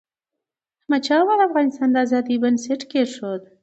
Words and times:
احمدشاه 0.79 1.21
بابا 1.27 1.35
د 1.41 1.47
افغانستان 1.49 1.89
د 1.91 1.95
ازادی 2.05 2.35
بنسټ 2.43 2.81
کېښود. 2.91 3.41